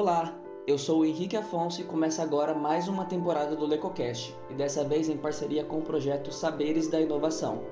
Olá, 0.00 0.32
eu 0.64 0.78
sou 0.78 1.00
o 1.00 1.04
Henrique 1.04 1.36
Afonso 1.36 1.80
e 1.80 1.84
começa 1.84 2.22
agora 2.22 2.54
mais 2.54 2.86
uma 2.86 3.04
temporada 3.04 3.56
do 3.56 3.66
LecoCast, 3.66 4.32
e 4.48 4.54
dessa 4.54 4.84
vez 4.84 5.08
em 5.08 5.16
parceria 5.16 5.64
com 5.64 5.78
o 5.78 5.82
projeto 5.82 6.30
Saberes 6.30 6.86
da 6.86 7.00
Inovação. 7.00 7.64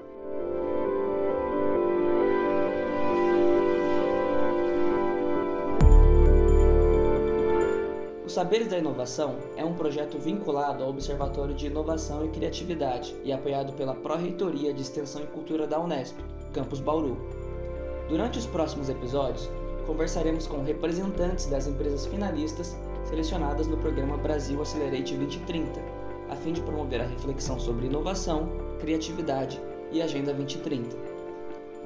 O 8.25 8.29
Saberes 8.29 8.67
da 8.67 8.79
Inovação 8.79 9.37
é 9.57 9.65
um 9.65 9.75
projeto 9.75 10.19
vinculado 10.19 10.83
ao 10.83 10.91
Observatório 10.91 11.55
de 11.55 11.69
Inovação 11.69 12.27
e 12.27 12.31
Criatividade 12.31 13.15
e 13.23 13.33
apoiado 13.33 13.73
pela 13.75 13.95
Pró-Reitoria 13.95 14.75
de 14.75 14.83
Extensão 14.83 15.23
e 15.23 15.29
Cultura 15.29 15.65
da 15.65 15.79
Unesp, 15.79 16.19
Campus 16.53 16.81
Bauru. 16.81 17.17
Durante 18.09 18.37
os 18.37 18.47
próximos 18.47 18.89
episódios, 18.89 19.49
conversaremos 19.87 20.47
com 20.47 20.63
representantes 20.63 21.47
das 21.47 21.67
empresas 21.67 22.07
finalistas 22.07 22.77
selecionadas 23.05 23.69
no 23.69 23.77
programa 23.77 24.17
Brasil 24.17 24.61
Accelerate 24.61 25.15
2030, 25.15 25.81
a 26.29 26.35
fim 26.35 26.53
de 26.53 26.61
promover 26.61 27.01
a 27.01 27.07
reflexão 27.07 27.59
sobre 27.59 27.87
inovação, 27.87 28.49
criatividade 28.81 29.61
e 29.93 30.03
Agenda 30.03 30.35
2030. 30.35 30.97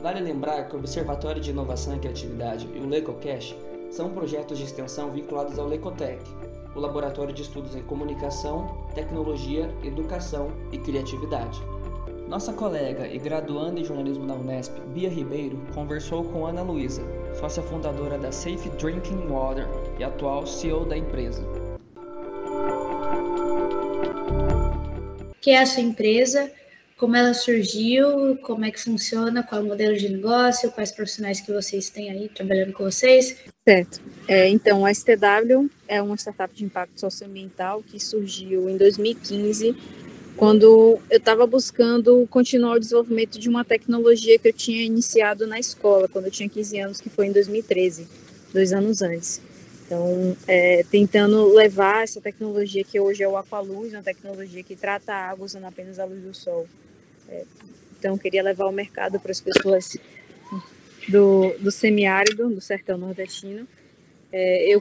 Vale 0.02 0.20
lembrar 0.20 0.64
que 0.64 0.74
o 0.74 0.78
Observatório 0.78 1.42
de 1.42 1.50
Inovação 1.50 1.94
e 1.94 1.98
Criatividade 1.98 2.66
e 2.74 2.78
o 2.78 2.88
LecoCash 2.88 3.54
são 3.90 4.10
projetos 4.10 4.56
de 4.56 4.64
extensão 4.64 5.10
vinculados 5.10 5.58
ao 5.58 5.68
Lecotec, 5.68 6.22
o 6.74 6.80
Laboratório 6.80 7.34
de 7.34 7.42
Estudos 7.42 7.76
em 7.76 7.82
Comunicação, 7.82 8.78
Tecnologia, 8.94 9.70
Educação 9.82 10.50
e 10.72 10.78
Criatividade. 10.78 11.60
Nossa 12.28 12.52
colega 12.52 13.08
e 13.08 13.18
graduanda 13.18 13.80
em 13.80 13.84
jornalismo 13.84 14.26
da 14.26 14.34
Unesp, 14.34 14.78
Bia 14.94 15.10
Ribeiro, 15.10 15.60
conversou 15.74 16.24
com 16.24 16.46
Ana 16.46 16.62
Luísa, 16.62 17.02
sócia 17.38 17.62
fundadora 17.62 18.18
da 18.18 18.32
Safe 18.32 18.68
Drinking 18.70 19.26
Water 19.28 19.66
e 19.98 20.04
atual 20.04 20.46
CEO 20.46 20.84
da 20.84 20.96
empresa. 20.96 21.42
Que 25.40 25.52
é 25.52 25.60
a 25.60 25.66
sua 25.66 25.82
empresa? 25.82 26.50
Como 26.96 27.16
ela 27.16 27.32
surgiu? 27.32 28.36
Como 28.42 28.62
é 28.62 28.70
que 28.70 28.78
funciona? 28.78 29.42
Qual 29.42 29.62
é 29.62 29.64
o 29.64 29.66
modelo 29.66 29.96
de 29.96 30.06
negócio? 30.10 30.70
Quais 30.70 30.92
profissionais 30.92 31.40
que 31.40 31.50
vocês 31.50 31.88
têm 31.88 32.10
aí 32.10 32.28
trabalhando 32.28 32.74
com 32.74 32.84
vocês? 32.84 33.38
Certo. 33.66 34.02
É, 34.28 34.48
então, 34.48 34.84
a 34.84 34.92
STW 34.92 35.70
é 35.88 36.02
uma 36.02 36.16
startup 36.16 36.54
de 36.54 36.62
impacto 36.62 37.00
socioambiental 37.00 37.82
que 37.82 37.98
surgiu 37.98 38.68
em 38.68 38.76
2015 38.76 39.74
quando 40.40 40.98
eu 41.10 41.18
estava 41.18 41.46
buscando 41.46 42.26
continuar 42.30 42.76
o 42.76 42.80
desenvolvimento 42.80 43.38
de 43.38 43.46
uma 43.46 43.62
tecnologia 43.62 44.38
que 44.38 44.48
eu 44.48 44.52
tinha 44.54 44.82
iniciado 44.82 45.46
na 45.46 45.60
escola, 45.60 46.08
quando 46.08 46.24
eu 46.24 46.30
tinha 46.30 46.48
15 46.48 46.80
anos, 46.80 46.98
que 46.98 47.10
foi 47.10 47.26
em 47.26 47.32
2013, 47.32 48.08
dois 48.50 48.72
anos 48.72 49.02
antes. 49.02 49.38
Então, 49.84 50.34
é, 50.48 50.82
tentando 50.90 51.52
levar 51.52 52.04
essa 52.04 52.22
tecnologia 52.22 52.82
que 52.82 52.98
hoje 52.98 53.22
é 53.22 53.28
o 53.28 53.36
Aqualuz, 53.36 53.92
uma 53.92 54.02
tecnologia 54.02 54.62
que 54.62 54.74
trata 54.74 55.12
a 55.12 55.28
água 55.28 55.44
usando 55.44 55.66
apenas 55.66 55.98
a 55.98 56.06
luz 56.06 56.22
do 56.22 56.32
sol. 56.32 56.66
É, 57.28 57.44
então, 57.98 58.16
queria 58.16 58.42
levar 58.42 58.64
ao 58.64 58.72
mercado 58.72 59.20
para 59.20 59.32
as 59.32 59.42
pessoas 59.42 59.94
do, 61.06 61.54
do 61.58 61.70
semiárido, 61.70 62.48
do 62.48 62.62
sertão 62.62 62.96
nordestino. 62.96 63.68
É, 64.32 64.74
eu 64.74 64.80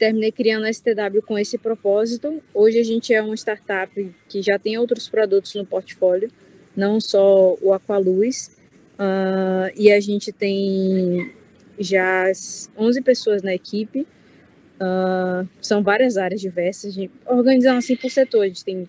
terminei 0.00 0.32
criando 0.32 0.64
a 0.64 0.72
STW 0.72 1.20
com 1.26 1.38
esse 1.38 1.58
propósito. 1.58 2.42
Hoje 2.54 2.78
a 2.78 2.82
gente 2.82 3.12
é 3.12 3.22
uma 3.22 3.34
startup 3.36 4.14
que 4.30 4.40
já 4.40 4.58
tem 4.58 4.78
outros 4.78 5.10
produtos 5.10 5.54
no 5.54 5.66
portfólio, 5.66 6.30
não 6.74 6.98
só 6.98 7.54
o 7.60 7.74
Aqualuz, 7.74 8.50
uh, 8.98 9.70
e 9.76 9.92
a 9.92 10.00
gente 10.00 10.32
tem 10.32 11.30
já 11.78 12.32
11 12.78 13.02
pessoas 13.02 13.42
na 13.42 13.54
equipe, 13.54 14.06
uh, 14.80 15.46
são 15.60 15.82
várias 15.82 16.16
áreas 16.16 16.40
diversas, 16.40 16.96
organizando 17.26 17.76
assim 17.76 17.94
por 17.94 18.10
setor, 18.10 18.44
a 18.44 18.48
gente 18.48 18.64
tem 18.64 18.88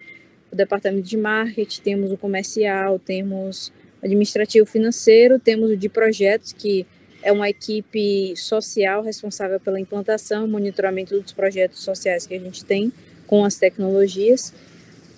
o 0.49 0.55
departamento 0.55 1.09
de 1.09 1.17
marketing, 1.17 1.81
temos 1.81 2.11
o 2.13 2.17
comercial, 2.17 2.97
temos 2.97 3.73
administrativo 4.01 4.65
financeiro, 4.65 5.37
temos 5.37 5.71
o 5.71 5.75
de 5.75 5.89
projetos, 5.89 6.53
que 6.53 6.85
é 7.23 7.31
uma 7.31 7.49
equipe 7.49 8.35
social 8.35 9.01
responsável 9.03 9.59
pela 9.59 9.79
implantação 9.79 10.45
e 10.45 10.49
monitoramento 10.49 11.19
dos 11.19 11.31
projetos 11.31 11.83
sociais 11.83 12.25
que 12.25 12.33
a 12.33 12.39
gente 12.39 12.65
tem 12.65 12.91
com 13.27 13.45
as 13.45 13.55
tecnologias, 13.55 14.53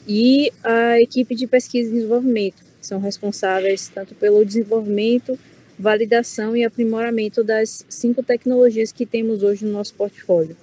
e 0.07 0.51
a 0.63 0.99
equipe 0.99 1.33
de 1.33 1.47
pesquisa 1.47 1.89
e 1.89 1.93
desenvolvimento, 1.93 2.57
que 2.79 2.85
são 2.85 2.99
responsáveis 2.99 3.87
tanto 3.87 4.13
pelo 4.15 4.43
desenvolvimento, 4.45 5.39
validação 5.79 6.55
e 6.55 6.63
aprimoramento 6.63 7.43
das 7.43 7.85
cinco 7.89 8.21
tecnologias 8.21 8.91
que 8.91 9.05
temos 9.05 9.43
hoje 9.43 9.65
no 9.65 9.71
nosso 9.71 9.93
portfólio. 9.93 10.55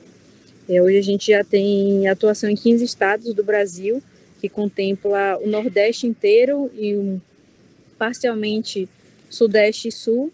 É, 0.69 0.81
hoje 0.81 0.99
a 0.99 1.03
gente 1.03 1.33
já 1.33 1.43
tem 1.43 2.07
atuação 2.07 2.49
em 2.49 2.55
15 2.55 2.85
estados 2.85 3.35
do 3.35 3.43
Brasil, 3.43 4.03
que 4.41 4.49
contempla 4.49 5.39
o 5.39 5.49
Nordeste 5.49 6.07
inteiro 6.07 6.71
e 6.75 6.95
um, 6.97 7.21
parcialmente 7.99 8.89
Sudeste 9.29 9.89
e 9.89 9.93
Sul, 9.93 10.33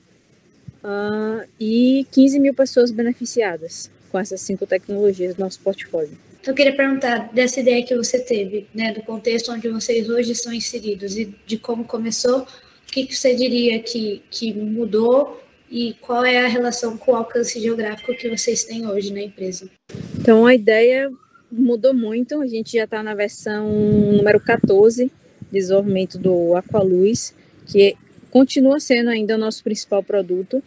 uh, 0.87 1.47
e 1.59 2.07
15 2.13 2.39
mil 2.39 2.55
pessoas 2.55 2.93
beneficiadas 2.93 3.91
com 4.11 4.19
essas 4.19 4.41
cinco 4.41 4.67
tecnologias 4.67 5.35
do 5.35 5.41
nosso 5.41 5.61
portfólio. 5.61 6.17
Então, 6.41 6.53
eu 6.53 6.57
queria 6.57 6.77
perguntar 6.77 7.33
dessa 7.33 7.59
ideia 7.59 7.85
que 7.85 7.97
você 7.97 8.21
teve, 8.21 8.69
né, 8.73 8.93
do 8.93 9.03
contexto 9.03 9.51
onde 9.51 9.69
vocês 9.69 10.09
hoje 10.09 10.31
estão 10.31 10.53
inseridos 10.53 11.17
e 11.17 11.35
de 11.45 11.59
como 11.59 11.85
começou, 11.85 12.43
o 12.43 12.93
que, 12.93 13.05
que 13.05 13.17
você 13.17 13.35
diria 13.35 13.83
que, 13.83 14.23
que 14.31 14.55
mudou 14.55 15.43
e 15.69 15.95
qual 16.01 16.25
é 16.25 16.39
a 16.39 16.47
relação 16.47 16.97
com 16.97 17.11
o 17.11 17.17
alcance 17.17 17.61
geográfico 17.61 18.15
que 18.15 18.29
vocês 18.29 18.63
têm 18.63 18.87
hoje 18.87 19.13
na 19.13 19.23
empresa? 19.23 19.69
Então, 20.17 20.47
a 20.47 20.55
ideia 20.55 21.11
mudou 21.51 21.93
muito, 21.93 22.41
a 22.41 22.47
gente 22.47 22.77
já 22.77 22.85
está 22.85 23.03
na 23.03 23.15
versão 23.15 23.69
número 24.13 24.39
14, 24.39 25.11
desenvolvimento 25.51 26.17
do 26.17 26.55
Aqualuz, 26.55 27.35
que 27.67 27.97
continua 28.31 28.79
sendo 28.79 29.11
ainda 29.11 29.35
o 29.35 29.39
nosso 29.39 29.65
principal 29.65 30.03
produto, 30.03 30.63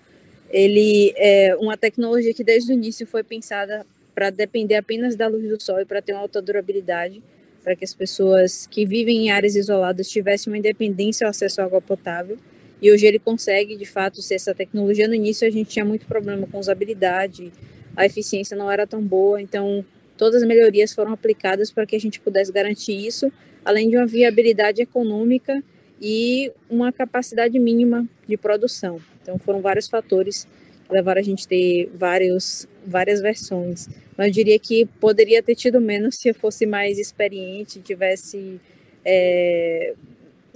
ele 0.49 1.13
é 1.15 1.55
uma 1.59 1.77
tecnologia 1.77 2.33
que 2.33 2.43
desde 2.43 2.71
o 2.71 2.73
início 2.73 3.05
foi 3.05 3.23
pensada 3.23 3.85
para 4.13 4.29
depender 4.29 4.75
apenas 4.75 5.15
da 5.15 5.27
luz 5.27 5.47
do 5.47 5.61
sol 5.61 5.79
e 5.79 5.85
para 5.85 6.01
ter 6.01 6.13
uma 6.13 6.21
alta 6.21 6.41
durabilidade, 6.41 7.21
para 7.63 7.75
que 7.75 7.85
as 7.85 7.93
pessoas 7.93 8.67
que 8.67 8.85
vivem 8.85 9.27
em 9.27 9.31
áreas 9.31 9.55
isoladas 9.55 10.09
tivessem 10.09 10.51
uma 10.51 10.57
independência 10.57 11.25
ao 11.25 11.29
acesso 11.29 11.61
à 11.61 11.65
água 11.65 11.81
potável. 11.81 12.37
E 12.81 12.91
hoje 12.91 13.05
ele 13.05 13.19
consegue, 13.19 13.75
de 13.75 13.85
fato, 13.85 14.21
ser 14.21 14.35
essa 14.35 14.55
tecnologia. 14.55 15.07
No 15.07 15.13
início 15.13 15.47
a 15.47 15.51
gente 15.51 15.69
tinha 15.69 15.85
muito 15.85 16.05
problema 16.05 16.47
com 16.47 16.59
usabilidade, 16.59 17.51
a 17.95 18.05
eficiência 18.05 18.57
não 18.57 18.71
era 18.71 18.87
tão 18.87 19.01
boa, 19.01 19.41
então 19.41 19.85
todas 20.17 20.41
as 20.41 20.47
melhorias 20.47 20.93
foram 20.93 21.13
aplicadas 21.13 21.71
para 21.71 21.85
que 21.85 21.95
a 21.95 21.99
gente 21.99 22.19
pudesse 22.19 22.51
garantir 22.51 22.93
isso, 22.93 23.31
além 23.63 23.89
de 23.89 23.97
uma 23.97 24.05
viabilidade 24.05 24.81
econômica 24.81 25.61
e 26.01 26.51
uma 26.69 26.91
capacidade 26.91 27.59
mínima 27.59 28.07
de 28.27 28.37
produção. 28.37 28.99
Então 29.29 29.37
foram 29.37 29.61
vários 29.61 29.87
fatores 29.87 30.47
que 30.87 30.93
levaram 30.93 31.21
a 31.21 31.23
gente 31.23 31.45
a 31.45 31.49
ter 31.49 31.91
vários, 31.93 32.67
várias 32.85 33.21
versões. 33.21 33.87
Mas 34.17 34.27
eu 34.27 34.33
diria 34.33 34.57
que 34.57 34.85
poderia 34.99 35.41
ter 35.43 35.53
tido 35.53 35.79
menos 35.79 36.15
se 36.15 36.29
eu 36.29 36.33
fosse 36.33 36.65
mais 36.65 36.97
experiente, 36.97 37.79
tivesse 37.79 38.59
é, 39.05 39.93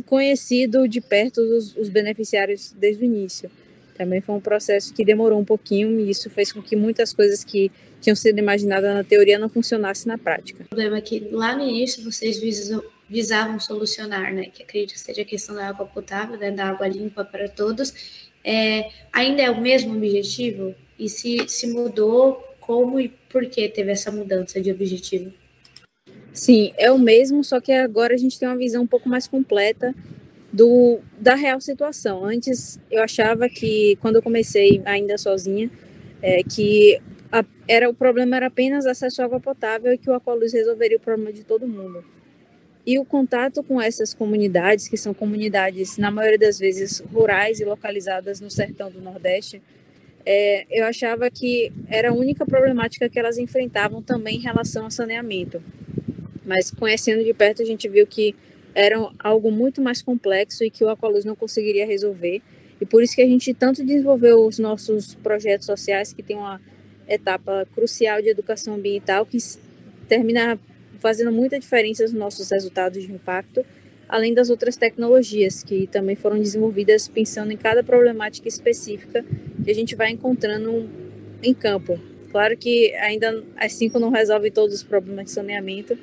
conhecido 0.08 0.88
de 0.88 1.00
perto 1.00 1.40
os, 1.40 1.78
os 1.78 1.88
beneficiários 1.88 2.74
desde 2.76 3.04
o 3.04 3.06
início. 3.06 3.50
Também 3.96 4.22
foi 4.22 4.34
um 4.34 4.42
processo 4.42 4.92
que 4.92 5.06
demorou 5.06 5.40
um 5.40 5.46
pouquinho 5.46 6.00
e 6.00 6.10
isso 6.10 6.28
fez 6.32 6.52
com 6.52 6.64
que 6.64 6.76
muitas 6.76 7.14
coisas 7.14 7.44
que 7.44 7.72
tinham 8.02 8.16
sido 8.16 8.40
imaginadas 8.40 8.92
na 8.92 9.04
teoria 9.04 9.38
não 9.38 9.48
funcionassem 9.48 10.08
na 10.08 10.18
prática. 10.18 10.64
O 10.64 10.70
problema 10.70 10.98
é 10.98 11.02
que 11.02 11.20
lá 11.32 11.56
no 11.56 11.64
início 11.64 12.04
vocês 12.04 12.42
visavam 13.08 13.60
solucionar, 13.60 14.34
né, 14.34 14.46
que 14.46 14.64
acredito 14.64 14.94
que 14.94 15.00
seja 15.00 15.22
a 15.22 15.26
questão 15.26 15.54
da 15.54 15.70
água 15.70 15.86
potável, 15.86 16.38
né, 16.38 16.50
da 16.50 16.66
água 16.66 16.88
limpa 16.88 17.24
para 17.24 17.48
todos, 17.48 17.94
é, 18.44 18.90
ainda 19.12 19.42
é 19.42 19.50
o 19.50 19.62
mesmo 19.62 19.96
objetivo? 19.96 20.76
E 20.98 21.10
se, 21.10 21.48
se 21.48 21.68
mudou, 21.68 22.44
como 22.60 23.00
e 23.00 23.10
por 23.30 23.46
que 23.48 23.68
teve 23.70 23.92
essa 23.92 24.12
mudança 24.12 24.62
de 24.62 24.72
objetivo? 24.72 25.32
Sim, 26.34 26.74
é 26.78 26.92
o 26.92 26.98
mesmo, 26.98 27.44
só 27.44 27.62
que 27.62 27.72
agora 27.72 28.16
a 28.16 28.18
gente 28.18 28.40
tem 28.40 28.48
uma 28.48 28.58
visão 28.58 28.84
um 28.84 28.88
pouco 28.88 29.08
mais 29.08 29.28
completa 29.28 29.94
do, 30.52 31.00
da 31.20 31.36
real 31.36 31.62
situação. 31.62 32.26
Antes 32.26 32.80
eu 32.90 33.04
achava 33.04 33.48
que, 33.48 33.98
quando 34.02 34.16
eu 34.16 34.22
comecei 34.22 34.82
ainda 34.86 35.18
sozinha, 35.18 35.70
é, 36.22 36.44
que 36.44 37.00
a, 37.32 37.44
era 37.68 37.90
o 37.90 37.94
problema 37.94 38.36
era 38.36 38.48
apenas 38.48 38.86
acesso 38.86 39.22
à 39.22 39.26
água 39.26 39.40
potável 39.40 39.94
e 39.94 39.98
que 39.98 40.10
o 40.10 40.14
Aqualuz 40.14 40.54
resolveria 40.54 40.98
o 40.98 41.00
problema 41.00 41.34
de 41.34 41.44
todo 41.44 41.68
mundo. 41.68 42.04
E 42.86 43.00
o 43.00 43.06
contato 43.06 43.64
com 43.64 43.82
essas 43.82 44.14
comunidades, 44.14 44.90
que 44.90 44.98
são 44.98 45.14
comunidades, 45.14 45.98
na 45.98 46.12
maioria 46.12 46.38
das 46.38 46.60
vezes, 46.60 47.00
rurais 47.00 47.60
e 47.60 47.66
localizadas 47.66 48.42
no 48.42 48.52
sertão 48.52 48.92
do 48.92 49.00
Nordeste, 49.00 49.62
é, 50.26 50.66
eu 50.70 50.86
achava 50.86 51.30
que 51.30 51.72
era 51.88 52.10
a 52.10 52.14
única 52.14 52.46
problemática 52.46 53.10
que 53.10 53.20
elas 53.20 53.38
enfrentavam 53.38 54.02
também 54.02 54.38
em 54.38 54.42
relação 54.42 54.86
ao 54.86 54.92
saneamento. 54.92 55.62
Mas 56.46 56.72
conhecendo 56.72 57.24
de 57.24 57.34
perto, 57.34 57.62
a 57.62 57.66
gente 57.66 57.88
viu 57.88 58.06
que 58.06 58.36
era 58.76 58.98
algo 59.20 59.52
muito 59.52 59.82
mais 59.82 60.02
complexo 60.02 60.64
e 60.64 60.70
que 60.70 60.84
o 60.84 60.90
Aqualuz 60.90 61.24
não 61.24 61.36
conseguiria 61.36 61.86
resolver. 61.86 62.42
E 62.82 62.86
por 62.86 63.02
isso 63.02 63.16
que 63.16 63.22
a 63.22 63.28
gente 63.28 63.54
tanto 63.54 63.84
desenvolveu 63.84 64.46
os 64.46 64.60
nossos 64.60 65.16
projetos 65.16 65.66
sociais, 65.66 66.12
que 66.12 66.24
tem 66.24 66.36
uma 66.36 66.60
etapa 67.08 67.68
crucial 67.74 68.22
de 68.22 68.30
educação 68.30 68.76
ambiental 68.76 69.26
que 69.26 69.38
termina 70.08 70.60
fazendo 71.00 71.32
muita 71.32 71.60
diferença 71.60 72.04
nos 72.04 72.14
nossos 72.14 72.50
resultados 72.50 73.04
de 73.04 73.12
impacto, 73.12 73.66
além 74.08 74.34
das 74.34 74.50
outras 74.50 74.76
tecnologias 74.76 75.64
que 75.64 75.88
também 75.88 76.16
foram 76.16 76.38
desenvolvidas 76.38 77.08
pensando 77.08 77.52
em 77.52 77.58
cada 77.58 77.84
problemática 77.84 78.48
específica 78.48 79.26
que 79.64 79.72
a 79.72 79.76
gente 79.76 79.96
vai 79.96 80.12
encontrando 80.12 80.90
em 81.42 81.54
campo. 81.54 82.00
Claro 82.32 82.58
que 82.58 82.94
ainda 82.96 83.44
as 83.56 83.74
cinco 83.74 84.00
não 84.00 84.10
resolvem 84.10 84.52
todos 84.52 84.76
os 84.76 84.84
problemas 84.84 85.26
de 85.26 85.32
saneamento, 85.32 85.98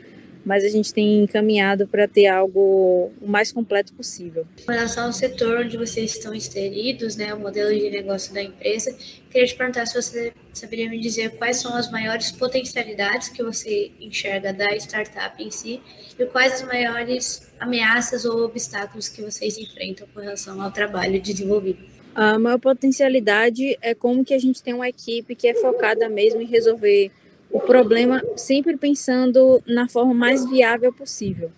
mas 0.44 0.64
a 0.64 0.68
gente 0.68 0.92
tem 0.92 1.22
encaminhado 1.22 1.86
para 1.86 2.08
ter 2.08 2.26
algo 2.26 3.10
o 3.20 3.26
mais 3.26 3.52
completo 3.52 3.92
possível. 3.92 4.46
Com 4.64 4.72
relação 4.72 5.06
ao 5.06 5.12
setor 5.12 5.60
onde 5.60 5.76
vocês 5.76 6.12
estão 6.12 6.34
inseridos, 6.34 7.16
né, 7.16 7.32
o 7.34 7.38
modelo 7.38 7.70
de 7.70 7.90
negócio 7.90 8.32
da 8.32 8.42
empresa, 8.42 8.96
queria 9.30 9.46
te 9.46 9.54
perguntar 9.54 9.86
se 9.86 10.00
você 10.00 10.32
saberia 10.52 10.88
me 10.88 10.98
dizer 10.98 11.30
quais 11.36 11.58
são 11.58 11.74
as 11.74 11.90
maiores 11.90 12.32
potencialidades 12.32 13.28
que 13.28 13.42
você 13.42 13.90
enxerga 14.00 14.52
da 14.52 14.74
startup 14.76 15.42
em 15.42 15.50
si 15.50 15.80
e 16.18 16.26
quais 16.26 16.54
as 16.54 16.62
maiores 16.62 17.50
ameaças 17.58 18.24
ou 18.24 18.44
obstáculos 18.44 19.08
que 19.08 19.22
vocês 19.22 19.58
enfrentam 19.58 20.06
com 20.12 20.20
relação 20.20 20.60
ao 20.60 20.70
trabalho 20.70 21.20
desenvolvido. 21.20 21.78
A 22.14 22.38
maior 22.38 22.58
potencialidade 22.58 23.78
é 23.80 23.94
como 23.94 24.24
que 24.24 24.34
a 24.34 24.38
gente 24.38 24.62
tem 24.62 24.74
uma 24.74 24.88
equipe 24.88 25.34
que 25.34 25.46
é 25.46 25.54
focada 25.54 26.08
mesmo 26.08 26.40
em 26.40 26.46
resolver 26.46 27.10
o 27.52 27.60
problema 27.60 28.22
sempre 28.36 28.76
pensando 28.76 29.62
na 29.66 29.88
forma 29.88 30.14
mais 30.14 30.48
viável 30.48 30.92
possível. 30.92 31.50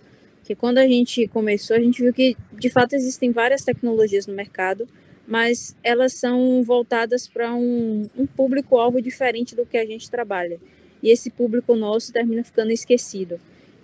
Que 0.45 0.55
quando 0.55 0.79
a 0.79 0.87
gente 0.87 1.29
começou, 1.29 1.77
a 1.77 1.81
gente 1.81 2.03
viu 2.03 2.13
que 2.13 2.37
de 2.53 2.71
fato 2.71 2.95
existem 2.95 3.31
várias 3.31 3.65
tecnologias 3.65 4.27
no 4.27 4.35
mercado, 4.35 4.89
mas 5.27 5.77
elas 5.83 6.15
são 6.15 6.63
voltadas 6.63 7.29
para 7.29 7.55
um, 7.55 8.09
um 8.17 8.27
público-alvo 8.27 9.01
diferente 9.01 9.55
do 9.55 9.67
que 9.67 9.77
a 9.77 9.87
gente 9.87 10.11
trabalha. 10.11 10.59
E 11.03 11.11
esse 11.11 11.31
público 11.31 11.77
nosso 11.77 12.13
termina 12.13 12.43
ficando 12.43 12.73
esquecido. 12.73 13.39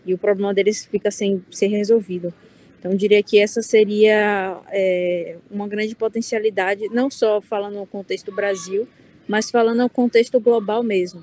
E 0.05 0.15
o 0.15 0.19
problema 0.19 0.55
deles 0.55 0.87
fica 0.87 1.11
sem 1.11 1.45
ser 1.51 1.69
resolvido. 1.69 2.33
Então, 2.79 2.95
diria 2.95 3.23
que 3.23 3.39
essa 3.39 3.61
seria 3.61 4.61
é, 4.71 5.37
uma 5.51 5.67
grande 5.67 5.95
potencialidade, 5.97 6.89
não 6.91 7.11
só 7.11 7.41
falando 7.41 7.75
no 7.75 7.87
contexto 7.87 8.33
Brasil, 8.33 8.89
mas 9.27 9.51
falando 9.51 9.79
no 9.79 9.91
contexto 9.91 10.39
global 10.39 10.83
mesmo. 10.83 11.23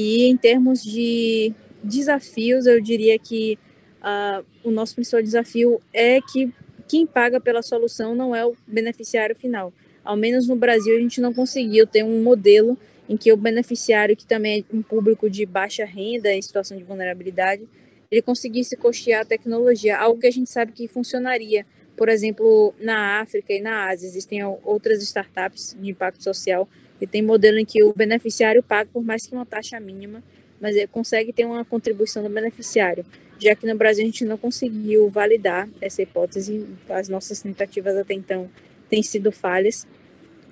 E 0.00 0.26
em 0.26 0.36
termos 0.36 0.80
de 0.80 1.52
desafios, 1.82 2.66
eu 2.66 2.80
diria 2.80 3.18
que 3.18 3.58
uh, 4.00 4.46
o 4.62 4.70
nosso 4.70 4.94
principal 4.94 5.20
desafio 5.20 5.80
é 5.92 6.20
que 6.20 6.54
quem 6.86 7.04
paga 7.04 7.40
pela 7.40 7.62
solução 7.62 8.14
não 8.14 8.32
é 8.32 8.46
o 8.46 8.54
beneficiário 8.64 9.34
final. 9.34 9.72
Ao 10.04 10.16
menos 10.16 10.46
no 10.46 10.54
Brasil, 10.54 10.96
a 10.96 11.00
gente 11.00 11.20
não 11.20 11.34
conseguiu 11.34 11.84
ter 11.84 12.04
um 12.04 12.22
modelo 12.22 12.78
em 13.08 13.16
que 13.16 13.32
o 13.32 13.36
beneficiário, 13.36 14.16
que 14.16 14.24
também 14.24 14.64
é 14.70 14.76
um 14.76 14.82
público 14.82 15.28
de 15.28 15.44
baixa 15.44 15.84
renda, 15.84 16.32
em 16.32 16.40
situação 16.40 16.78
de 16.78 16.84
vulnerabilidade, 16.84 17.66
ele 18.08 18.22
conseguisse 18.22 18.76
custear 18.76 19.22
a 19.22 19.24
tecnologia, 19.24 19.98
algo 19.98 20.20
que 20.20 20.28
a 20.28 20.30
gente 20.30 20.48
sabe 20.48 20.70
que 20.70 20.86
funcionaria. 20.86 21.66
Por 21.96 22.08
exemplo, 22.08 22.72
na 22.78 23.20
África 23.20 23.52
e 23.52 23.60
na 23.60 23.88
Ásia, 23.88 24.06
existem 24.06 24.44
outras 24.62 25.02
startups 25.02 25.76
de 25.76 25.90
impacto 25.90 26.22
social 26.22 26.68
e 27.00 27.06
tem 27.06 27.22
modelo 27.22 27.58
em 27.58 27.64
que 27.64 27.82
o 27.82 27.92
beneficiário 27.92 28.62
paga 28.62 28.90
por 28.92 29.02
mais 29.02 29.26
que 29.26 29.34
uma 29.34 29.46
taxa 29.46 29.78
mínima, 29.78 30.22
mas 30.60 30.76
ele 30.76 30.86
consegue 30.86 31.32
ter 31.32 31.44
uma 31.44 31.64
contribuição 31.64 32.22
do 32.22 32.28
beneficiário. 32.28 33.04
Já 33.38 33.54
que 33.54 33.66
no 33.66 33.76
Brasil 33.76 34.02
a 34.02 34.06
gente 34.06 34.24
não 34.24 34.36
conseguiu 34.36 35.08
validar 35.08 35.68
essa 35.80 36.02
hipótese, 36.02 36.66
as 36.88 37.08
nossas 37.08 37.40
tentativas 37.40 37.96
até 37.96 38.14
então 38.14 38.50
têm 38.88 39.02
sido 39.02 39.30
falhas, 39.30 39.86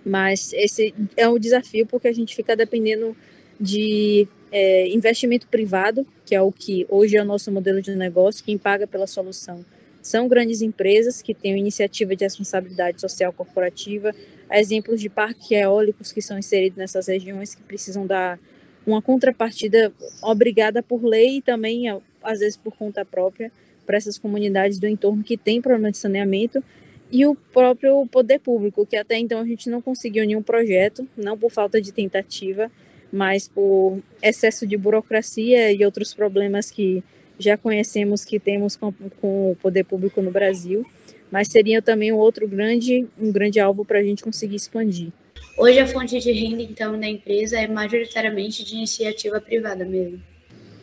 mas 0.05 0.53
esse 0.53 0.95
é 1.17 1.29
um 1.29 1.39
desafio 1.39 1.85
porque 1.87 2.07
a 2.07 2.13
gente 2.13 2.37
fica 2.37 2.55
dependendo 2.55 3.17
de 3.61 4.29
é, 4.53 4.89
investimento 4.89 5.49
privado, 5.49 6.07
que 6.25 6.35
é 6.35 6.41
o 6.41 6.53
que 6.53 6.87
hoje 6.89 7.17
é 7.17 7.23
o 7.23 7.25
nosso 7.25 7.51
modelo 7.51 7.83
de 7.83 7.95
negócio, 7.97 8.45
quem 8.45 8.57
paga 8.57 8.87
pela 8.87 9.07
solução 9.07 9.65
são 10.07 10.29
grandes 10.29 10.63
empresas 10.63 11.21
que 11.21 11.35
têm 11.35 11.59
iniciativa 11.59 12.15
de 12.15 12.23
responsabilidade 12.23 13.01
social 13.01 13.33
corporativa, 13.33 14.15
exemplos 14.51 15.01
de 15.01 15.09
parques 15.09 15.51
eólicos 15.51 16.13
que 16.13 16.23
são 16.23 16.39
inseridos 16.39 16.79
nessas 16.79 17.09
regiões 17.09 17.55
que 17.55 17.63
precisam 17.63 18.07
dar 18.07 18.39
uma 18.87 19.03
contrapartida 19.03 19.93
obrigada 20.23 20.83
por 20.83 21.05
lei 21.05 21.39
e 21.39 21.43
também, 21.43 21.91
às 22.23 22.39
vezes, 22.39 22.57
por 22.57 22.77
conta 22.77 23.05
própria, 23.05 23.51
para 23.85 23.97
essas 23.97 24.19
comunidades 24.19 24.79
do 24.79 24.87
entorno 24.87 25.25
que 25.25 25.37
têm 25.37 25.61
problema 25.61 25.91
de 25.91 25.99
saneamento, 25.99 26.63
e 27.11 27.25
o 27.25 27.35
próprio 27.35 28.05
poder 28.07 28.41
público, 28.41 28.85
que 28.85 28.97
até 28.97 29.17
então 29.17 29.41
a 29.41 29.45
gente 29.45 29.71
não 29.71 29.81
conseguiu 29.81 30.27
nenhum 30.27 30.43
projeto, 30.43 31.07
não 31.17 31.39
por 31.39 31.51
falta 31.51 31.81
de 31.81 31.93
tentativa, 31.93 32.71
mas 33.13 33.47
por 33.47 34.01
excesso 34.21 34.67
de 34.67 34.77
burocracia 34.77 35.73
e 35.73 35.85
outros 35.85 36.13
problemas 36.13 36.71
que 36.71 37.03
já 37.39 37.57
conhecemos 37.57 38.25
que 38.25 38.41
temos 38.41 38.75
com, 38.75 38.93
com 39.21 39.53
o 39.53 39.57
poder 39.57 39.85
público 39.85 40.21
no 40.21 40.31
Brasil 40.31 40.85
mas 41.31 41.49
seria 41.49 41.83
também 41.83 42.13
um 42.13 42.17
outro 42.17 42.47
grande, 42.47 43.07
um 43.19 43.33
grande 43.33 43.61
alvo 43.61 43.85
para 43.85 43.99
a 43.99 44.03
gente 44.03 44.23
conseguir 44.23 44.57
expandir. 44.57 45.13
Hoje 45.59 45.79
a 45.79 45.87
fonte 45.87 46.19
de 46.21 46.33
renda, 46.33 46.63
então, 46.63 46.99
da 46.99 47.07
empresa 47.07 47.59
é 47.59 47.67
majoritariamente 47.67 48.65
de 48.65 48.75
iniciativa 48.75 49.41
privada 49.41 49.85
mesmo. 49.85 50.23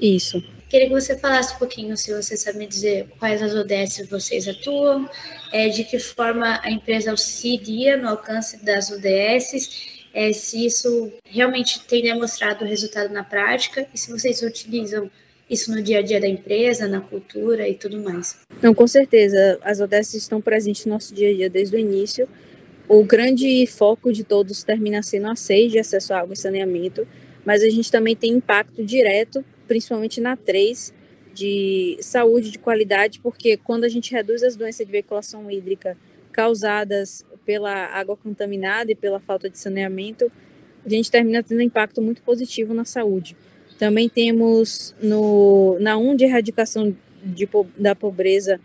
Isso. 0.02 0.44
Queria 0.70 0.88
que 0.88 0.94
você 0.94 1.16
falasse 1.16 1.54
um 1.56 1.60
pouquinho, 1.60 1.96
se 1.96 2.12
você 2.12 2.36
sabe 2.36 2.66
dizer 2.66 3.08
quais 3.20 3.44
as 3.44 3.54
ODS 3.54 4.10
vocês 4.10 4.48
atuam, 4.48 5.08
é, 5.52 5.70
de 5.70 5.84
que 5.84 6.00
forma 6.00 6.60
a 6.64 6.72
empresa 6.72 7.12
auxilia 7.12 7.96
no 7.96 8.10
alcance 8.10 8.66
das 8.66 8.90
ODS, 8.90 10.08
é, 10.12 10.34
se 10.34 10.66
isso 10.66 11.14
realmente 11.26 11.80
tem 11.82 12.02
demonstrado 12.02 12.66
resultado 12.66 13.14
na 13.14 13.24
prática 13.24 13.88
e 13.94 13.98
se 13.98 14.12
vocês 14.12 14.42
utilizam 14.42 15.10
isso 15.54 15.72
no 15.72 15.82
dia 15.82 16.00
a 16.00 16.02
dia 16.02 16.20
da 16.20 16.28
empresa, 16.28 16.88
na 16.88 17.00
cultura 17.00 17.68
e 17.70 17.76
tudo 17.76 18.02
mais. 18.02 18.40
Não, 18.62 18.74
com 18.74 18.88
certeza. 18.88 19.60
As 19.62 19.80
ODS 19.80 20.16
estão 20.16 20.42
presentes 20.42 20.86
no 20.86 20.94
nosso 20.94 21.14
dia 21.14 21.30
a 21.30 21.34
dia 21.34 21.50
desde 21.50 21.76
o 21.76 21.80
início. 21.80 22.28
O 22.88 23.04
grande 23.04 23.66
foco 23.68 24.12
de 24.12 24.24
todos 24.24 24.64
termina 24.64 25.02
sendo 25.02 25.28
a 25.28 25.36
SEI, 25.36 25.70
de 25.70 25.80
acesso 25.80 26.14
à 26.14 26.20
água 26.20 26.34
e 26.34 26.38
saneamento, 26.38 27.08
mas 27.46 27.64
a 27.64 27.70
gente 27.70 27.90
também 27.92 28.16
tem 28.16 28.34
impacto 28.34 28.84
direto, 28.84 29.44
principalmente 29.68 30.20
na 30.20 30.36
3, 30.36 30.94
de 31.34 31.98
saúde, 32.02 32.52
de 32.52 32.60
qualidade, 32.60 33.20
porque 33.20 33.58
quando 33.58 33.86
a 33.86 33.90
gente 33.90 34.12
reduz 34.12 34.44
as 34.44 34.56
doenças 34.56 34.86
de 34.86 34.92
veiculação 34.92 35.50
hídrica 35.50 35.98
causadas 36.32 37.26
pela 37.46 37.72
água 37.88 38.18
contaminada 38.18 38.92
e 38.92 38.96
pela 38.96 39.20
falta 39.20 39.50
de 39.50 39.58
saneamento, 39.58 40.32
a 40.86 40.90
gente 40.90 41.10
termina 41.10 41.42
tendo 41.42 41.62
impacto 41.62 42.02
muito 42.02 42.22
positivo 42.22 42.74
na 42.74 42.86
saúde. 42.86 43.36
Também 43.78 44.08
temos 44.08 44.96
no, 45.02 45.78
na 45.80 45.98
1 45.98 46.16
de 46.16 46.26
erradicação 46.26 46.96
de, 47.24 47.48
da 47.78 47.96
pobreza, 47.96 48.60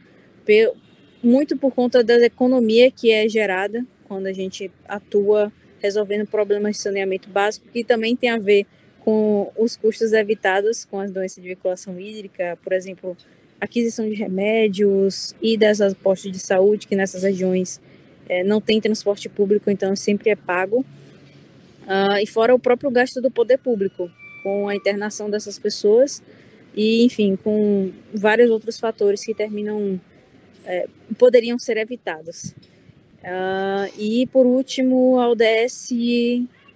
muito 1.22 1.56
por 1.56 1.72
conta 1.72 2.02
da 2.02 2.24
economia 2.24 2.90
que 2.90 3.10
é 3.10 3.28
gerada 3.28 3.84
quando 4.06 4.26
a 4.26 4.32
gente 4.32 4.70
atua 4.86 5.52
resolvendo 5.80 6.26
problemas 6.26 6.76
de 6.76 6.82
saneamento 6.82 7.28
básico, 7.28 7.68
que 7.72 7.84
também 7.84 8.16
tem 8.16 8.30
a 8.30 8.38
ver 8.38 8.66
com 9.00 9.52
os 9.56 9.76
custos 9.76 10.12
evitados 10.12 10.84
com 10.84 10.98
as 10.98 11.10
doenças 11.10 11.42
de 11.42 11.48
veiculação 11.48 11.98
hídrica, 12.00 12.58
por 12.62 12.72
exemplo, 12.72 13.16
aquisição 13.60 14.08
de 14.08 14.14
remédios, 14.14 15.34
idas 15.40 15.80
aos 15.80 15.94
postos 15.94 16.32
de 16.32 16.38
saúde, 16.38 16.86
que 16.86 16.96
nessas 16.96 17.22
regiões 17.22 17.80
é, 18.28 18.44
não 18.44 18.60
tem 18.60 18.80
transporte 18.80 19.28
público, 19.28 19.70
então 19.70 19.94
sempre 19.96 20.30
é 20.30 20.36
pago. 20.36 20.84
Uh, 21.82 22.18
e 22.22 22.26
fora 22.26 22.54
o 22.54 22.58
próprio 22.58 22.90
gasto 22.90 23.20
do 23.20 23.30
poder 23.30 23.58
público, 23.58 24.10
com 24.42 24.68
a 24.68 24.74
internação 24.74 25.28
dessas 25.28 25.58
pessoas 25.58 26.22
e, 26.74 27.04
enfim, 27.04 27.36
com 27.36 27.90
vários 28.14 28.50
outros 28.50 28.78
fatores 28.78 29.24
que 29.24 29.34
terminam, 29.34 30.00
é, 30.64 30.86
poderiam 31.18 31.58
ser 31.58 31.76
evitados. 31.76 32.54
Uh, 33.18 33.90
e, 33.98 34.26
por 34.28 34.46
último, 34.46 35.18
a 35.18 35.28
ODS, 35.28 35.90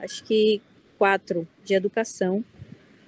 acho 0.00 0.24
que 0.24 0.60
quatro, 0.98 1.46
de 1.64 1.74
educação, 1.74 2.44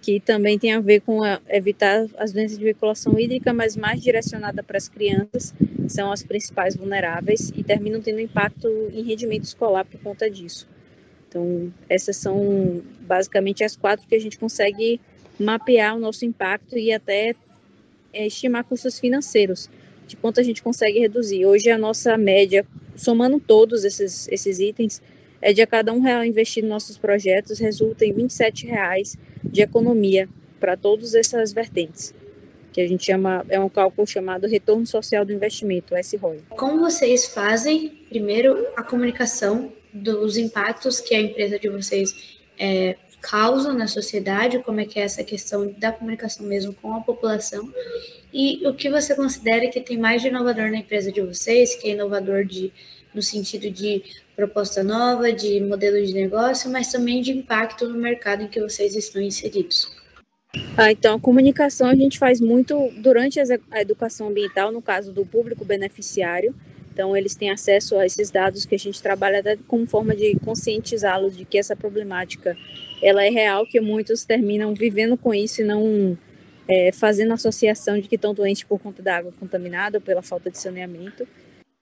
que 0.01 0.21
também 0.21 0.59
tem 0.59 0.73
a 0.73 0.81
ver 0.81 1.01
com 1.01 1.23
a, 1.23 1.41
evitar 1.49 2.07
as 2.19 2.33
doenças 2.33 2.59
de 2.59 2.65
veiculação 2.65 3.19
hídrica, 3.19 3.53
mas 3.53 3.77
mais 3.77 4.01
direcionada 4.01 4.63
para 4.63 4.77
as 4.77 4.89
crianças, 4.89 5.55
são 5.89 6.13
as 6.13 6.23
principais 6.23 6.77
vulneráveis 6.77 7.51
e 7.57 7.65
terminam 7.65 8.01
tendo 8.01 8.21
impacto 8.21 8.69
em 8.93 9.03
rendimento 9.03 9.45
escolar 9.45 9.85
por 9.85 10.01
conta 10.01 10.31
disso. 10.31 10.69
Então, 11.35 11.73
essas 11.89 12.17
são 12.17 12.81
basicamente 13.01 13.65
as 13.65 13.75
quatro 13.75 14.07
que 14.07 14.15
a 14.15 14.21
gente 14.21 14.39
consegue 14.39 15.01
mapear 15.37 15.97
o 15.97 15.99
nosso 15.99 16.25
impacto 16.25 16.79
e 16.79 16.93
até 16.93 17.35
é, 18.13 18.29
estimar 18.29 18.63
custos 18.63 19.01
financeiros, 19.01 19.69
de 20.07 20.15
quanto 20.15 20.39
a 20.39 20.45
gente 20.45 20.63
consegue 20.63 21.01
reduzir. 21.01 21.45
Hoje, 21.45 21.71
a 21.71 21.77
nossa 21.77 22.17
média, 22.17 22.65
somando 22.95 23.41
todos 23.41 23.83
esses, 23.83 24.29
esses 24.29 24.61
itens, 24.61 25.03
é 25.43 25.53
de 25.53 25.61
a 25.61 25.67
cada 25.67 25.93
um 25.93 25.99
real 25.99 26.25
investido 26.25 26.69
em 26.69 26.71
nossos 26.71 26.97
projetos, 26.97 27.59
resulta 27.59 28.05
em 28.05 28.13
27 28.13 28.67
reais 28.67 29.19
de 29.43 29.61
economia 29.61 30.29
para 30.61 30.77
todas 30.77 31.17
essas 31.17 31.53
vertentes 31.53 32.15
que 32.73 32.81
a 32.81 32.89
gente 32.89 33.07
chama, 33.07 33.47
é 33.49 33.61
um 33.61 33.69
cálculo 33.69 34.05
chamado 34.05 34.49
retorno 34.49 34.85
social 34.85 35.25
do 35.25 35.33
investimento, 35.33 35.97
SROI. 35.97 36.41
Como 36.51 36.81
vocês 36.81 37.25
fazem, 37.25 38.01
primeiro, 38.09 38.67
a 38.77 38.83
comunicação 38.83 39.73
dos 39.95 40.37
impactos 40.37 41.01
que 41.01 41.15
a 41.15 41.21
empresa 41.21 41.59
de 41.59 41.69
vocês 41.69 42.37
é, 42.59 42.97
causam 43.21 43.73
na 43.73 43.87
sociedade, 43.87 44.59
como 44.59 44.81
é 44.81 44.85
que 44.85 44.99
é 44.99 45.03
essa 45.03 45.23
questão 45.25 45.73
da 45.79 45.93
comunicação 45.93 46.45
mesmo 46.45 46.75
com 46.75 46.93
a 46.95 47.01
população, 47.01 47.73
e 48.33 48.67
o 48.67 48.75
que 48.75 48.91
você 48.91 49.15
considera 49.15 49.71
que 49.71 49.81
tem 49.81 49.97
mais 49.97 50.21
de 50.21 50.29
inovador 50.29 50.71
na 50.71 50.79
empresa 50.79 51.13
de 51.13 51.21
vocês, 51.21 51.77
que 51.77 51.89
é 51.89 51.93
inovador 51.93 52.45
de, 52.45 52.73
no 53.15 53.23
sentido 53.23 53.71
de 53.71 54.03
proposta 54.35 54.83
nova, 54.83 55.33
de 55.33 55.61
modelo 55.61 56.05
de 56.05 56.13
negócio, 56.13 56.69
mas 56.71 56.91
também 56.91 57.23
de 57.23 57.31
impacto 57.31 57.89
no 57.89 57.97
mercado 57.97 58.43
em 58.43 58.49
que 58.49 58.61
vocês 58.61 58.97
estão 58.97 59.23
inseridos. 59.23 59.91
Ah, 60.77 60.91
então, 60.91 61.17
a 61.17 61.21
comunicação 61.21 61.89
a 61.89 61.95
gente 61.95 62.19
faz 62.19 62.41
muito 62.41 62.91
durante 62.97 63.41
a 63.41 63.81
educação 63.81 64.29
ambiental, 64.29 64.71
no 64.73 64.83
caso 64.83 65.13
do 65.13 65.25
público 65.25 65.65
beneficiário. 65.65 66.55
Então, 66.95 67.17
eles 67.17 67.35
têm 67.35 67.51
acesso 67.51 67.99
a 67.99 68.07
esses 68.07 68.31
dados 68.31 68.65
que 68.65 68.77
a 68.77 68.79
gente 68.79 69.03
trabalha 69.03 69.41
até 69.41 69.59
como 69.67 69.85
forma 69.85 70.15
de 70.15 70.37
conscientizá-los 70.37 71.37
de 71.37 71.45
que 71.45 71.59
essa 71.59 71.75
problemática 71.75 72.57
ela 73.03 73.25
é 73.27 73.29
real, 73.29 73.67
que 73.67 73.81
muitos 73.81 74.25
terminam 74.25 74.73
vivendo 74.73 75.17
com 75.17 75.35
isso 75.35 75.61
e 75.61 75.65
não 75.65 76.17
é, 76.69 76.93
fazendo 76.93 77.33
associação 77.33 77.99
de 77.99 78.07
que 78.07 78.15
estão 78.15 78.33
doentes 78.33 78.63
por 78.63 78.79
conta 78.79 79.03
da 79.03 79.17
água 79.17 79.33
contaminada 79.41 79.99
ou 79.99 80.01
pela 80.01 80.23
falta 80.23 80.49
de 80.49 80.57
saneamento. 80.57 81.27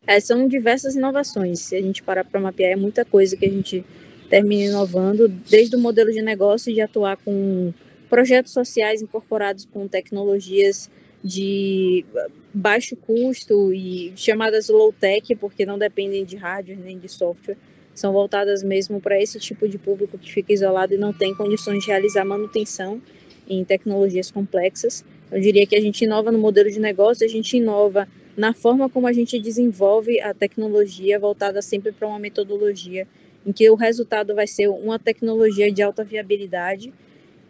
É, 0.07 0.19
são 0.19 0.49
diversas 0.49 0.97
inovações. 0.97 1.61
Se 1.61 1.77
a 1.77 1.83
gente 1.83 2.03
parar 2.03 2.25
para 2.25 2.41
mapear, 2.41 2.73
é 2.73 2.77
muita 2.77 3.05
coisa 3.05 3.37
que 3.37 3.45
a 3.45 3.51
gente 3.51 3.85
termina 4.31 4.71
inovando, 4.71 5.29
desde 5.29 5.77
o 5.77 5.79
modelo 5.79 6.11
de 6.11 6.23
negócio 6.23 6.73
de 6.73 6.81
atuar 6.81 7.19
com 7.19 7.71
projetos 8.09 8.53
sociais 8.53 9.03
incorporados 9.03 9.67
com 9.67 9.87
tecnologias 9.87 10.91
de 11.23 12.05
baixo 12.53 12.97
custo 12.97 13.73
e 13.73 14.13
chamadas 14.17 14.69
low-tech, 14.69 15.35
porque 15.37 15.65
não 15.65 15.79
dependem 15.79 16.25
de 16.25 16.37
hardware 16.37 16.79
nem 16.79 16.99
de 16.99 17.09
software, 17.09 17.57
são 17.95 18.13
voltadas 18.13 18.63
mesmo 18.63 19.01
para 19.01 19.21
esse 19.21 19.39
tipo 19.39 19.69
de 19.69 19.79
público 19.79 20.19
que 20.19 20.33
fica 20.33 20.53
isolado 20.53 20.95
e 20.95 20.99
não 20.99 21.13
tem 21.13 21.35
condições 21.35 21.83
de 21.83 21.89
realizar 21.89 22.25
manutenção 22.25 23.01
em 23.49 23.65
tecnologias 23.65 24.31
complexas. 24.31 25.05
Eu 25.31 25.41
diria 25.41 25.67
que 25.67 25.77
a 25.77 25.81
gente 25.81 26.05
inova 26.05 26.33
no 26.33 26.39
modelo 26.39 26.71
de 26.71 26.81
negócio, 26.81 27.25
a 27.25 27.29
gente 27.29 27.57
inova 27.57 28.09
na 28.37 28.53
forma 28.53 28.89
como 28.89 29.07
a 29.07 29.13
gente 29.13 29.39
desenvolve 29.39 30.21
a 30.21 30.33
tecnologia 30.33 31.19
voltada 31.19 31.61
sempre 31.61 31.93
para 31.93 32.09
uma 32.09 32.19
metodologia 32.19 33.07
em 33.47 33.53
que 33.53 33.69
o 33.69 33.75
resultado 33.75 34.35
vai 34.35 34.47
ser 34.47 34.69
uma 34.69 34.99
tecnologia 34.99 35.71
de 35.71 35.83
alta 35.83 36.03
viabilidade 36.03 36.93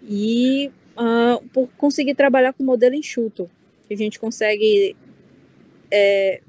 e 0.03 0.71
uh, 0.97 1.47
por 1.51 1.69
conseguir 1.77 2.15
trabalhar 2.15 2.53
com 2.53 2.65
modelo 2.65 2.95
enxuto, 2.95 3.49
que 3.97 4.03
a 4.03 4.07
gente 4.07 4.21
consegue 4.21 4.97
é, 5.91 6.41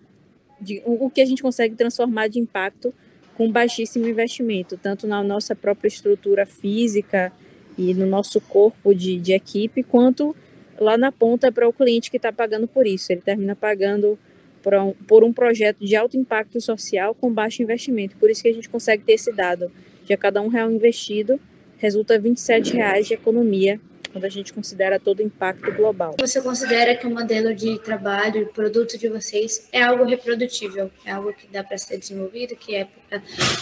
de, 0.59 0.81
o 0.85 1.09
que 1.09 1.21
a 1.21 1.25
gente 1.25 1.41
consegue 1.41 1.75
transformar 1.75 2.27
de 2.27 2.39
impacto 2.39 2.93
com 3.35 3.51
baixíssimo 3.51 4.07
investimento, 4.07 4.77
tanto 4.77 5.07
na 5.07 5.23
nossa 5.23 5.55
própria 5.55 5.87
estrutura 5.87 6.45
física 6.45 7.31
e 7.77 7.93
no 7.93 8.05
nosso 8.05 8.39
corpo 8.39 8.93
de, 8.93 9.19
de 9.19 9.33
equipe, 9.33 9.83
quanto 9.83 10.35
lá 10.79 10.97
na 10.97 11.11
ponta 11.11 11.51
para 11.51 11.67
o 11.67 11.73
cliente 11.73 12.09
que 12.09 12.17
está 12.17 12.31
pagando 12.31 12.67
por 12.67 12.85
isso. 12.85 13.11
Ele 13.11 13.21
termina 13.21 13.55
pagando 13.55 14.17
por 14.61 14.73
um, 14.75 14.93
por 14.93 15.23
um 15.23 15.33
projeto 15.33 15.83
de 15.83 15.95
alto 15.95 16.15
impacto 16.15 16.61
social 16.61 17.13
com 17.15 17.31
baixo 17.31 17.61
investimento. 17.61 18.15
Por 18.17 18.29
isso 18.29 18.41
que 18.41 18.49
a 18.49 18.53
gente 18.53 18.69
consegue 18.69 19.03
ter 19.03 19.13
esse 19.13 19.31
dado 19.33 19.71
de 20.05 20.13
a 20.13 20.17
cada 20.17 20.41
um 20.41 20.47
real 20.47 20.71
investido 20.71 21.39
resulta 21.77 22.17
27 22.17 22.73
reais 22.73 23.07
de 23.07 23.13
economia 23.13 23.79
quando 24.13 24.25
a 24.25 24.29
gente 24.29 24.53
considera 24.53 24.99
todo 24.99 25.19
o 25.19 25.23
impacto 25.23 25.71
global. 25.73 26.15
Você 26.19 26.39
considera 26.39 26.95
que 26.95 27.07
o 27.07 27.09
modelo 27.09 27.53
de 27.53 27.79
trabalho, 27.79 28.47
produto 28.53 28.97
de 28.97 29.09
vocês 29.09 29.67
é 29.71 29.81
algo 29.81 30.05
reprodutível, 30.05 30.89
é 31.03 31.11
algo 31.11 31.33
que 31.33 31.47
dá 31.47 31.63
para 31.63 31.77
ser 31.79 31.97
desenvolvido, 31.97 32.55
que 32.55 32.75
é, 32.75 32.87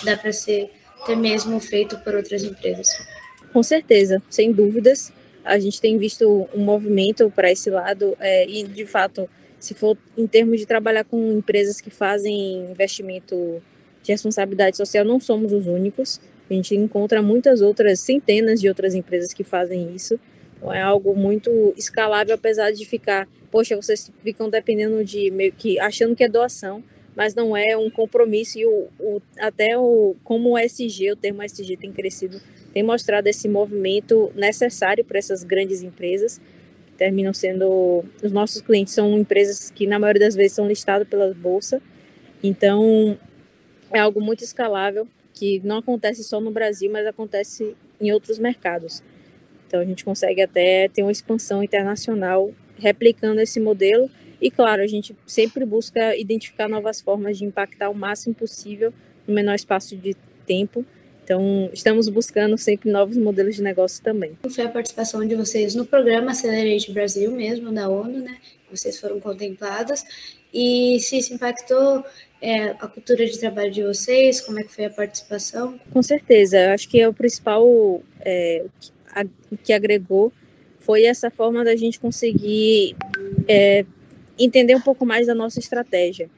dá 0.03 0.17
para 0.17 0.33
ser 0.33 0.69
até 1.01 1.15
mesmo 1.15 1.59
feito 1.59 1.97
por 1.99 2.13
outras 2.13 2.43
empresas? 2.43 2.89
Com 3.51 3.63
certeza, 3.63 4.21
sem 4.29 4.51
dúvidas. 4.51 5.11
A 5.43 5.57
gente 5.57 5.81
tem 5.81 5.97
visto 5.97 6.47
um 6.53 6.59
movimento 6.59 7.31
para 7.31 7.51
esse 7.51 7.69
lado 7.69 8.15
é, 8.19 8.47
e, 8.47 8.63
de 8.63 8.85
fato, 8.85 9.27
se 9.59 9.73
for 9.73 9.97
em 10.17 10.27
termos 10.27 10.59
de 10.59 10.65
trabalhar 10.65 11.03
com 11.03 11.31
empresas 11.31 11.81
que 11.81 11.89
fazem 11.89 12.69
investimento 12.71 13.61
de 14.03 14.11
responsabilidade 14.11 14.77
social, 14.77 15.05
não 15.05 15.19
somos 15.19 15.53
os 15.53 15.65
únicos. 15.65 16.19
A 16.49 16.53
gente 16.53 16.75
encontra 16.75 17.21
muitas 17.21 17.61
outras, 17.61 17.99
centenas 18.01 18.59
de 18.59 18.67
outras 18.67 18.93
empresas 18.93 19.33
que 19.33 19.43
fazem 19.43 19.95
isso. 19.95 20.19
Então 20.61 20.71
é 20.71 20.81
algo 20.81 21.15
muito 21.15 21.73
escalável, 21.75 22.35
apesar 22.35 22.71
de 22.71 22.85
ficar, 22.85 23.27
poxa, 23.49 23.75
vocês 23.75 24.11
ficam 24.21 24.47
dependendo 24.47 25.03
de 25.03 25.31
meio 25.31 25.51
que 25.51 25.79
achando 25.79 26.15
que 26.15 26.23
é 26.23 26.29
doação, 26.29 26.83
mas 27.15 27.33
não 27.33 27.57
é 27.57 27.75
um 27.75 27.89
compromisso 27.89 28.59
e 28.59 28.65
o, 28.67 28.87
o 28.99 29.21
até 29.39 29.75
o 29.75 30.15
como 30.23 30.51
o 30.51 30.57
SG, 30.57 31.11
o 31.11 31.15
termo 31.15 31.41
SG 31.41 31.75
tem 31.77 31.91
crescido, 31.91 32.39
tem 32.71 32.83
mostrado 32.83 33.27
esse 33.27 33.49
movimento 33.49 34.31
necessário 34.35 35.03
para 35.03 35.17
essas 35.17 35.43
grandes 35.43 35.81
empresas 35.81 36.39
que 36.85 36.93
terminam 36.95 37.33
sendo 37.33 38.05
os 38.23 38.31
nossos 38.31 38.61
clientes 38.61 38.93
são 38.93 39.17
empresas 39.17 39.71
que 39.71 39.87
na 39.87 39.97
maioria 39.97 40.21
das 40.21 40.35
vezes 40.35 40.53
são 40.53 40.67
listadas 40.67 41.07
pela 41.07 41.33
bolsa. 41.33 41.81
Então 42.43 43.17
é 43.91 43.99
algo 43.99 44.21
muito 44.21 44.43
escalável 44.43 45.07
que 45.33 45.59
não 45.63 45.77
acontece 45.77 46.23
só 46.23 46.39
no 46.39 46.51
Brasil, 46.51 46.91
mas 46.91 47.07
acontece 47.07 47.75
em 47.99 48.11
outros 48.11 48.37
mercados. 48.37 49.01
Então 49.71 49.79
a 49.79 49.85
gente 49.85 50.03
consegue 50.03 50.41
até 50.41 50.89
ter 50.89 51.01
uma 51.01 51.13
expansão 51.13 51.63
internacional 51.63 52.51
replicando 52.77 53.39
esse 53.39 53.57
modelo 53.57 54.11
e 54.41 54.51
claro, 54.51 54.81
a 54.81 54.87
gente 54.87 55.15
sempre 55.25 55.63
busca 55.63 56.13
identificar 56.17 56.67
novas 56.67 56.99
formas 56.99 57.37
de 57.37 57.45
impactar 57.45 57.89
o 57.89 57.95
máximo 57.95 58.35
possível 58.35 58.93
no 59.25 59.33
menor 59.33 59.55
espaço 59.55 59.95
de 59.95 60.13
tempo. 60.45 60.85
Então, 61.23 61.69
estamos 61.71 62.09
buscando 62.09 62.57
sempre 62.57 62.91
novos 62.91 63.15
modelos 63.15 63.55
de 63.55 63.61
negócio 63.61 64.03
também. 64.03 64.37
Foi 64.49 64.65
a 64.65 64.69
participação 64.69 65.25
de 65.25 65.35
vocês 65.35 65.73
no 65.73 65.85
programa 65.85 66.31
Accelerate 66.31 66.91
Brasil 66.91 67.31
mesmo, 67.31 67.71
da 67.71 67.87
ONU, 67.87 68.19
né? 68.19 68.39
Vocês 68.69 68.99
foram 68.99 69.21
contemplados. 69.21 70.03
E 70.53 70.99
se 70.99 71.19
isso 71.19 71.33
impactou 71.33 72.03
é, 72.41 72.71
a 72.71 72.87
cultura 72.87 73.25
de 73.25 73.39
trabalho 73.39 73.71
de 73.71 73.83
vocês? 73.83 74.41
Como 74.41 74.59
é 74.59 74.63
que 74.63 74.73
foi 74.73 74.85
a 74.85 74.89
participação? 74.89 75.79
Com 75.93 76.01
certeza, 76.01 76.73
acho 76.73 76.89
que 76.89 76.99
é 76.99 77.07
o 77.07 77.13
principal 77.13 78.01
é, 78.19 78.65
que 79.63 79.73
agregou 79.73 80.31
foi 80.79 81.03
essa 81.03 81.29
forma 81.29 81.63
da 81.63 81.75
gente 81.75 81.99
conseguir 81.99 82.95
é, 83.47 83.85
entender 84.37 84.75
um 84.75 84.81
pouco 84.81 85.05
mais 85.05 85.27
da 85.27 85.35
nossa 85.35 85.59
estratégia. 85.59 86.29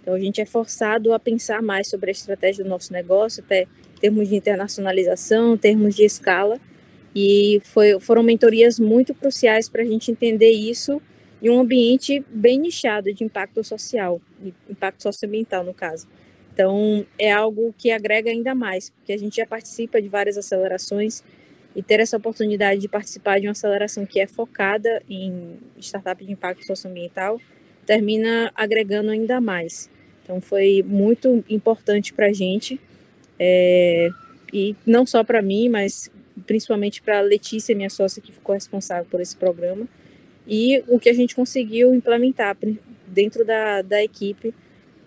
Então, 0.00 0.14
a 0.14 0.20
gente 0.20 0.40
é 0.40 0.44
forçado 0.44 1.12
a 1.12 1.18
pensar 1.18 1.62
mais 1.62 1.88
sobre 1.88 2.10
a 2.10 2.12
estratégia 2.12 2.62
do 2.62 2.70
nosso 2.70 2.92
negócio, 2.92 3.42
até 3.42 3.66
termos 4.00 4.28
de 4.28 4.36
internacionalização, 4.36 5.56
termos 5.56 5.96
de 5.96 6.04
escala, 6.04 6.60
e 7.14 7.60
foi, 7.64 7.98
foram 7.98 8.22
mentorias 8.22 8.78
muito 8.78 9.14
cruciais 9.14 9.68
para 9.68 9.82
a 9.82 9.84
gente 9.86 10.10
entender 10.10 10.50
isso 10.50 11.00
em 11.42 11.50
um 11.50 11.58
ambiente 11.58 12.24
bem 12.28 12.58
nichado 12.58 13.12
de 13.12 13.24
impacto 13.24 13.64
social, 13.64 14.20
impacto 14.68 15.02
socioambiental 15.02 15.64
no 15.64 15.74
caso. 15.74 16.06
Então, 16.52 17.06
é 17.18 17.32
algo 17.32 17.74
que 17.76 17.90
agrega 17.90 18.30
ainda 18.30 18.54
mais, 18.54 18.90
porque 18.90 19.12
a 19.12 19.18
gente 19.18 19.36
já 19.36 19.46
participa 19.46 20.00
de 20.00 20.08
várias 20.08 20.38
acelerações 20.38 21.22
e 21.76 21.82
ter 21.82 22.00
essa 22.00 22.16
oportunidade 22.16 22.80
de 22.80 22.88
participar 22.88 23.38
de 23.38 23.46
uma 23.46 23.52
aceleração 23.52 24.06
que 24.06 24.18
é 24.18 24.26
focada 24.26 25.02
em 25.08 25.58
startup 25.78 26.24
de 26.24 26.32
impacto 26.32 26.64
socioambiental 26.64 27.38
termina 27.84 28.50
agregando 28.54 29.10
ainda 29.10 29.42
mais. 29.42 29.90
Então, 30.24 30.40
foi 30.40 30.82
muito 30.84 31.44
importante 31.50 32.14
para 32.14 32.26
a 32.26 32.32
gente, 32.32 32.80
é, 33.38 34.08
e 34.52 34.74
não 34.86 35.04
só 35.04 35.22
para 35.22 35.42
mim, 35.42 35.68
mas 35.68 36.10
principalmente 36.46 37.02
para 37.02 37.18
a 37.18 37.22
Letícia, 37.22 37.76
minha 37.76 37.90
sócia, 37.90 38.22
que 38.22 38.32
ficou 38.32 38.54
responsável 38.54 39.06
por 39.10 39.20
esse 39.20 39.36
programa, 39.36 39.86
e 40.48 40.82
o 40.88 40.98
que 40.98 41.10
a 41.10 41.12
gente 41.12 41.36
conseguiu 41.36 41.94
implementar 41.94 42.56
dentro 43.06 43.44
da, 43.44 43.82
da 43.82 44.02
equipe 44.02 44.54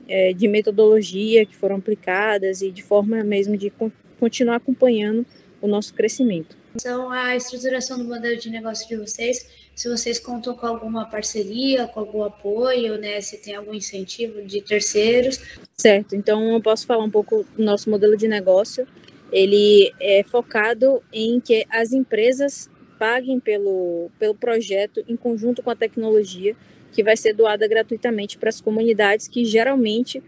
é, 0.07 0.33
de 0.33 0.47
metodologia 0.47 1.45
que 1.45 1.55
foram 1.55 1.77
aplicadas 1.77 2.61
e 2.61 2.69
de 2.69 2.83
forma 2.83 3.23
mesmo 3.23 3.57
de 3.57 3.73
continuar 4.19 4.57
acompanhando 4.57 5.25
o 5.61 5.67
nosso 5.67 5.93
crescimento. 5.93 6.58
Então, 6.75 7.09
a 7.09 7.35
estruturação 7.35 7.97
do 7.97 8.03
modelo 8.03 8.37
de 8.37 8.49
negócio 8.49 8.87
de 8.87 8.95
vocês, 8.95 9.47
se 9.75 9.89
vocês 9.89 10.19
contam 10.19 10.55
com 10.55 10.67
alguma 10.67 11.05
parceria, 11.09 11.87
com 11.87 11.99
algum 11.99 12.23
apoio, 12.23 12.97
né, 12.97 13.19
se 13.21 13.37
tem 13.37 13.55
algum 13.55 13.73
incentivo 13.73 14.41
de 14.41 14.61
terceiros. 14.61 15.39
Certo, 15.77 16.15
então 16.15 16.53
eu 16.53 16.61
posso 16.61 16.85
falar 16.85 17.03
um 17.03 17.09
pouco 17.09 17.45
do 17.55 17.63
nosso 17.63 17.89
modelo 17.89 18.15
de 18.15 18.27
negócio. 18.27 18.87
Ele 19.31 19.93
é 19.99 20.23
focado 20.23 21.01
em 21.11 21.39
que 21.39 21.65
as 21.69 21.91
empresas 21.91 22.69
paguem 22.97 23.39
pelo, 23.39 24.09
pelo 24.19 24.35
projeto 24.35 25.03
em 25.07 25.15
conjunto 25.15 25.63
com 25.63 25.69
a 25.69 25.75
tecnologia 25.75 26.55
que 26.91 27.03
vai 27.03 27.15
ser 27.15 27.33
doada 27.33 27.67
gratuitamente 27.67 28.37
para 28.37 28.49
as 28.49 28.59
comunidades 28.59 29.27
que 29.27 29.45
geralmente 29.45 30.21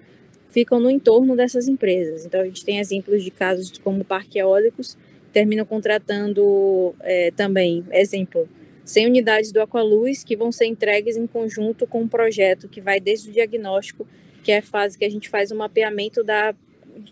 ficam 0.50 0.79
no 0.79 0.89
entorno 0.89 1.36
dessas 1.36 1.67
empresas. 1.67 2.25
Então, 2.25 2.41
a 2.41 2.45
gente 2.45 2.63
tem 2.63 2.79
exemplos 2.79 3.24
de 3.24 3.31
casos 3.31 3.71
como 3.79 4.03
parques 4.03 4.36
eólicos, 4.36 4.98
terminam 5.32 5.66
contratando 5.66 6.96
é, 7.02 7.32
também, 7.32 7.86
exemplo, 7.92 8.48
100 8.84 9.08
unidades 9.08 9.52
do 9.52 9.62
Aqualuz 9.62 10.24
que 10.24 10.36
vão 10.36 10.52
ser 10.52 10.66
entregues 10.66 11.16
em 11.16 11.28
conjunto 11.28 11.88
com 11.88 12.02
um 12.02 12.08
projeto 12.08 12.68
que 12.68 12.82
vai 12.82 13.00
desde 13.00 13.30
o 13.30 13.34
diagnóstico, 13.34 14.06
que 14.44 14.52
é 14.52 14.58
a 14.58 14.62
fase 14.62 14.98
que 14.98 15.06
a 15.06 15.10
gente 15.10 15.30
faz 15.30 15.52
o 15.52 15.56
mapeamento 15.56 16.24
da, 16.24 16.54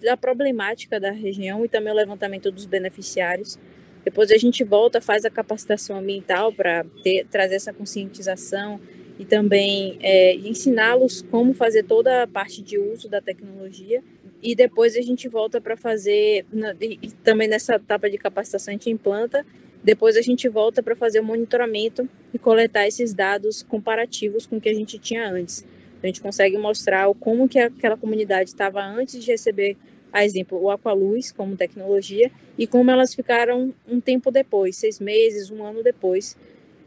da 0.01 0.17
problemática 0.17 0.99
da 0.99 1.11
região 1.11 1.63
e 1.63 1.69
também 1.69 1.93
o 1.93 1.95
levantamento 1.95 2.51
dos 2.51 2.65
beneficiários, 2.65 3.57
Depois 4.03 4.31
a 4.31 4.37
gente 4.37 4.63
volta, 4.63 5.01
faz 5.01 5.25
a 5.25 5.29
capacitação 5.29 5.97
ambiental 5.97 6.51
para 6.53 6.85
trazer 7.29 7.55
essa 7.55 7.73
conscientização 7.73 8.79
e 9.19 9.25
também 9.25 9.97
é, 10.01 10.35
ensiná-los 10.35 11.21
como 11.23 11.53
fazer 11.53 11.83
toda 11.83 12.23
a 12.23 12.27
parte 12.27 12.61
de 12.61 12.77
uso 12.77 13.09
da 13.09 13.21
tecnologia. 13.21 14.01
E 14.41 14.55
depois 14.55 14.95
a 14.95 15.01
gente 15.01 15.27
volta 15.27 15.59
para 15.59 15.75
fazer, 15.75 16.45
e 16.81 17.11
também 17.23 17.47
nessa 17.47 17.75
etapa 17.75 18.09
de 18.09 18.17
capacitação 18.17 18.71
a 18.71 18.73
gente 18.73 18.89
implanta, 18.89 19.45
depois 19.83 20.15
a 20.17 20.21
gente 20.21 20.47
volta 20.47 20.83
para 20.83 20.95
fazer 20.95 21.19
o 21.19 21.23
monitoramento 21.23 22.07
e 22.33 22.39
coletar 22.39 22.87
esses 22.87 23.13
dados 23.13 23.63
comparativos 23.63 24.45
com 24.45 24.57
o 24.57 24.61
que 24.61 24.69
a 24.69 24.73
gente 24.73 24.97
tinha 24.97 25.29
antes. 25.29 25.65
A 26.01 26.07
gente 26.07 26.21
consegue 26.21 26.57
mostrar 26.57 27.13
como 27.19 27.47
que 27.47 27.59
aquela 27.59 27.97
comunidade 27.97 28.49
estava 28.49 28.81
antes 28.81 29.23
de 29.23 29.31
receber, 29.31 29.75
a 30.11 30.23
exemplo, 30.23 30.61
o 30.61 30.71
Aqualuz 30.71 31.31
como 31.31 31.55
tecnologia 31.55 32.31
e 32.57 32.65
como 32.65 32.89
elas 32.89 33.13
ficaram 33.13 33.73
um 33.87 33.99
tempo 33.99 34.31
depois, 34.31 34.77
seis 34.77 34.99
meses, 34.99 35.49
um 35.51 35.63
ano 35.63 35.83
depois. 35.83 36.37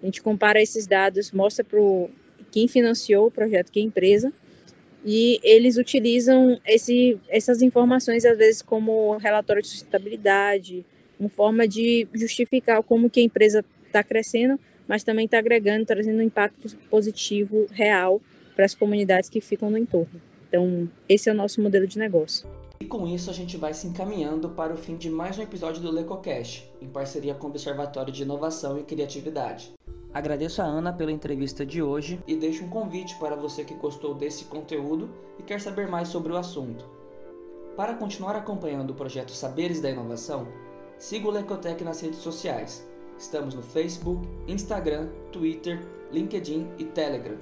A 0.02 0.06
gente 0.06 0.22
compara 0.22 0.60
esses 0.60 0.86
dados, 0.86 1.30
mostra 1.32 1.64
para 1.64 1.78
quem 2.50 2.66
financiou 2.66 3.26
o 3.26 3.30
projeto, 3.30 3.70
que 3.70 3.80
é 3.80 3.82
empresa, 3.82 4.32
e 5.04 5.40
eles 5.42 5.76
utilizam 5.76 6.60
esse, 6.66 7.18
essas 7.28 7.60
informações, 7.60 8.24
às 8.24 8.38
vezes, 8.38 8.62
como 8.62 9.16
relatório 9.16 9.62
de 9.62 9.68
sustentabilidade, 9.68 10.84
uma 11.18 11.28
forma 11.28 11.66
de 11.66 12.06
justificar 12.14 12.82
como 12.82 13.10
que 13.10 13.20
a 13.20 13.22
empresa 13.22 13.64
está 13.86 14.02
crescendo, 14.02 14.58
mas 14.86 15.02
também 15.04 15.24
está 15.24 15.38
agregando, 15.38 15.86
trazendo 15.86 16.18
um 16.18 16.22
impacto 16.22 16.76
positivo 16.90 17.66
real 17.70 18.20
para 18.54 18.64
as 18.64 18.74
comunidades 18.74 19.28
que 19.28 19.40
ficam 19.40 19.70
no 19.70 19.78
entorno. 19.78 20.20
Então, 20.48 20.88
esse 21.08 21.28
é 21.28 21.32
o 21.32 21.34
nosso 21.34 21.60
modelo 21.62 21.86
de 21.86 21.98
negócio. 21.98 22.48
E 22.80 22.84
com 22.84 23.06
isso 23.06 23.30
a 23.30 23.32
gente 23.32 23.56
vai 23.56 23.72
se 23.72 23.86
encaminhando 23.86 24.50
para 24.50 24.74
o 24.74 24.76
fim 24.76 24.96
de 24.96 25.08
mais 25.08 25.38
um 25.38 25.42
episódio 25.42 25.80
do 25.80 25.90
LecoCast, 25.90 26.68
em 26.80 26.88
parceria 26.88 27.32
com 27.32 27.46
o 27.46 27.50
Observatório 27.50 28.12
de 28.12 28.22
Inovação 28.22 28.78
e 28.78 28.82
Criatividade. 28.82 29.72
Agradeço 30.14 30.60
a 30.60 30.66
Ana 30.66 30.92
pela 30.92 31.10
entrevista 31.10 31.64
de 31.64 31.82
hoje 31.82 32.20
e 32.26 32.36
deixo 32.36 32.64
um 32.64 32.68
convite 32.68 33.16
para 33.16 33.34
você 33.34 33.64
que 33.64 33.72
gostou 33.72 34.14
desse 34.14 34.44
conteúdo 34.44 35.08
e 35.38 35.42
quer 35.42 35.58
saber 35.58 35.88
mais 35.88 36.08
sobre 36.08 36.32
o 36.32 36.36
assunto. 36.36 36.84
Para 37.76 37.94
continuar 37.94 38.36
acompanhando 38.36 38.90
o 38.90 38.94
projeto 38.94 39.32
Saberes 39.32 39.80
da 39.80 39.88
Inovação, 39.88 40.46
siga 40.98 41.28
o 41.28 41.30
Lecotec 41.30 41.82
nas 41.82 42.02
redes 42.02 42.18
sociais. 42.18 42.86
Estamos 43.18 43.54
no 43.54 43.62
Facebook, 43.62 44.28
Instagram, 44.46 45.08
Twitter, 45.32 45.80
LinkedIn 46.10 46.68
e 46.76 46.84
Telegram. 46.84 47.38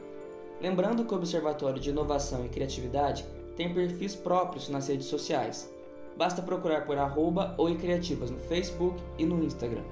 Lembrando 0.60 1.04
que 1.04 1.12
o 1.12 1.16
Observatório 1.16 1.80
de 1.80 1.90
Inovação 1.90 2.46
e 2.46 2.48
Criatividade 2.48 3.24
tem 3.56 3.74
perfis 3.74 4.14
próprios 4.14 4.68
nas 4.68 4.86
redes 4.86 5.06
sociais. 5.06 5.68
Basta 6.16 6.40
procurar 6.40 6.86
por 6.86 6.96
arroba 6.96 7.56
Criativas 7.80 8.30
no 8.30 8.38
Facebook 8.38 9.02
e 9.18 9.24
no 9.24 9.42
Instagram. 9.42 9.82